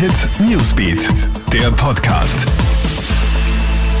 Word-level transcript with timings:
Hit 0.00 0.28
Newsbeat, 0.40 1.08
der 1.52 1.70
Podcast. 1.72 2.48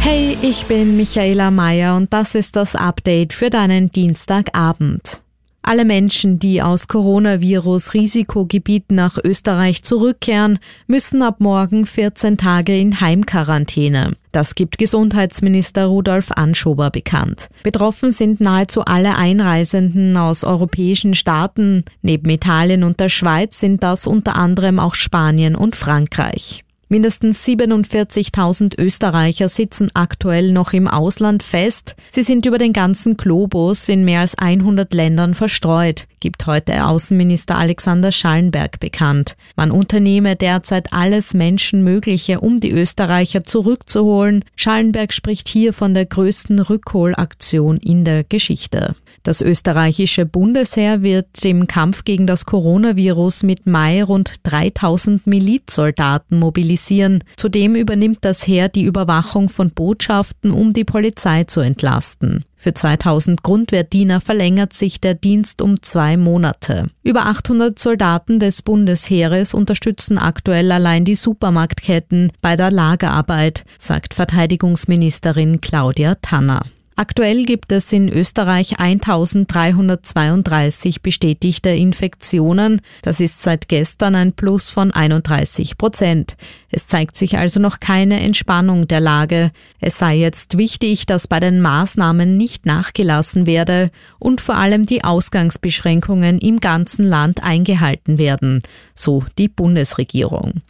Hey, 0.00 0.38
ich 0.40 0.64
bin 0.64 0.96
Michaela 0.96 1.50
Mayer 1.50 1.96
und 1.96 2.10
das 2.14 2.34
ist 2.34 2.56
das 2.56 2.74
Update 2.74 3.34
für 3.34 3.50
deinen 3.50 3.90
Dienstagabend. 3.90 5.20
Alle 5.60 5.84
Menschen, 5.84 6.38
die 6.38 6.62
aus 6.62 6.88
Coronavirus-Risikogebieten 6.88 8.96
nach 8.96 9.18
Österreich 9.22 9.82
zurückkehren, 9.82 10.60
müssen 10.86 11.20
ab 11.20 11.40
morgen 11.40 11.84
14 11.84 12.38
Tage 12.38 12.74
in 12.74 13.02
Heimquarantäne. 13.02 14.16
Das 14.32 14.54
gibt 14.54 14.78
Gesundheitsminister 14.78 15.86
Rudolf 15.86 16.30
Anschober 16.32 16.90
bekannt. 16.90 17.48
Betroffen 17.62 18.10
sind 18.10 18.40
nahezu 18.40 18.82
alle 18.82 19.16
Einreisenden 19.16 20.16
aus 20.16 20.42
europäischen 20.42 21.14
Staaten. 21.14 21.84
Neben 22.00 22.30
Italien 22.30 22.82
und 22.82 22.98
der 22.98 23.10
Schweiz 23.10 23.60
sind 23.60 23.82
das 23.82 24.06
unter 24.06 24.34
anderem 24.34 24.80
auch 24.80 24.94
Spanien 24.94 25.54
und 25.54 25.76
Frankreich. 25.76 26.64
Mindestens 26.92 27.42
47.000 27.46 28.78
Österreicher 28.78 29.48
sitzen 29.48 29.88
aktuell 29.94 30.52
noch 30.52 30.74
im 30.74 30.86
Ausland 30.86 31.42
fest. 31.42 31.96
Sie 32.10 32.22
sind 32.22 32.44
über 32.44 32.58
den 32.58 32.74
ganzen 32.74 33.16
Globus 33.16 33.88
in 33.88 34.04
mehr 34.04 34.20
als 34.20 34.36
100 34.36 34.92
Ländern 34.92 35.32
verstreut, 35.32 36.04
gibt 36.20 36.44
heute 36.44 36.84
Außenminister 36.84 37.56
Alexander 37.56 38.12
Schallenberg 38.12 38.78
bekannt. 38.78 39.36
Man 39.56 39.70
unternehme 39.70 40.36
derzeit 40.36 40.92
alles 40.92 41.32
Menschenmögliche, 41.32 42.40
um 42.40 42.60
die 42.60 42.72
Österreicher 42.72 43.42
zurückzuholen. 43.42 44.44
Schallenberg 44.54 45.14
spricht 45.14 45.48
hier 45.48 45.72
von 45.72 45.94
der 45.94 46.04
größten 46.04 46.58
Rückholaktion 46.58 47.78
in 47.78 48.04
der 48.04 48.22
Geschichte. 48.22 48.96
Das 49.22 49.40
österreichische 49.40 50.26
Bundesheer 50.26 51.02
wird 51.02 51.44
im 51.44 51.68
Kampf 51.68 52.02
gegen 52.02 52.26
das 52.26 52.44
Coronavirus 52.44 53.44
mit 53.44 53.66
Mai 53.66 54.02
rund 54.02 54.34
3000 54.42 55.28
Milizsoldaten 55.28 56.40
mobilisieren. 56.82 57.24
Zudem 57.36 57.74
übernimmt 57.74 58.18
das 58.22 58.46
Heer 58.46 58.68
die 58.68 58.84
Überwachung 58.84 59.48
von 59.48 59.70
Botschaften, 59.70 60.50
um 60.50 60.72
die 60.72 60.84
Polizei 60.84 61.44
zu 61.44 61.60
entlasten. 61.60 62.44
Für 62.56 62.74
2000 62.74 63.42
Grundwehrdiener 63.42 64.20
verlängert 64.20 64.72
sich 64.72 65.00
der 65.00 65.14
Dienst 65.14 65.62
um 65.62 65.82
zwei 65.82 66.16
Monate. 66.16 66.90
Über 67.02 67.26
800 67.26 67.76
Soldaten 67.76 68.38
des 68.38 68.62
Bundesheeres 68.62 69.52
unterstützen 69.52 70.16
aktuell 70.16 70.70
allein 70.70 71.04
die 71.04 71.16
Supermarktketten 71.16 72.30
bei 72.40 72.54
der 72.54 72.70
Lagerarbeit, 72.70 73.64
sagt 73.78 74.14
Verteidigungsministerin 74.14 75.60
Claudia 75.60 76.14
Tanner. 76.22 76.62
Aktuell 76.94 77.44
gibt 77.44 77.72
es 77.72 77.90
in 77.92 78.10
Österreich 78.10 78.78
1332 78.78 81.00
bestätigte 81.00 81.70
Infektionen. 81.70 82.82
Das 83.00 83.18
ist 83.18 83.40
seit 83.42 83.66
gestern 83.68 84.14
ein 84.14 84.34
Plus 84.34 84.68
von 84.68 84.92
31 84.92 85.78
Prozent. 85.78 86.36
Es 86.70 86.86
zeigt 86.86 87.16
sich 87.16 87.38
also 87.38 87.60
noch 87.60 87.80
keine 87.80 88.20
Entspannung 88.20 88.88
der 88.88 89.00
Lage. 89.00 89.52
Es 89.80 89.96
sei 89.98 90.16
jetzt 90.16 90.58
wichtig, 90.58 91.06
dass 91.06 91.28
bei 91.28 91.40
den 91.40 91.62
Maßnahmen 91.62 92.36
nicht 92.36 92.66
nachgelassen 92.66 93.46
werde 93.46 93.90
und 94.18 94.42
vor 94.42 94.56
allem 94.56 94.84
die 94.84 95.02
Ausgangsbeschränkungen 95.02 96.40
im 96.40 96.60
ganzen 96.60 97.04
Land 97.04 97.42
eingehalten 97.42 98.18
werden, 98.18 98.60
so 98.94 99.24
die 99.38 99.48
Bundesregierung. 99.48 100.60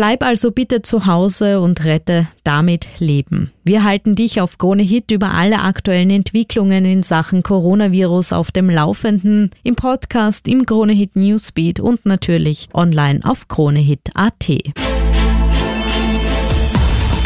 Bleib 0.00 0.22
also 0.22 0.50
bitte 0.50 0.80
zu 0.80 1.04
Hause 1.04 1.60
und 1.60 1.84
rette 1.84 2.26
damit 2.42 2.88
Leben. 3.00 3.52
Wir 3.64 3.84
halten 3.84 4.14
dich 4.14 4.40
auf 4.40 4.56
Krone 4.56 4.82
Hit 4.82 5.10
über 5.10 5.32
alle 5.32 5.60
aktuellen 5.60 6.08
Entwicklungen 6.08 6.86
in 6.86 7.02
Sachen 7.02 7.42
Coronavirus 7.42 8.32
auf 8.32 8.50
dem 8.50 8.70
Laufenden, 8.70 9.50
im 9.62 9.76
Podcast, 9.76 10.48
im 10.48 10.64
Krone 10.64 10.94
Hit 10.94 11.16
Newsbeat 11.16 11.80
und 11.80 12.06
natürlich 12.06 12.70
online 12.72 13.20
auf 13.24 13.48
kronehit.at. 13.48 14.48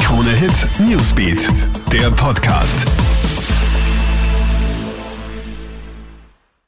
Krone 0.03 0.31
Hit 0.31 0.69
Newsbeat, 0.81 1.48
der 1.92 2.11
Podcast. 2.11 2.87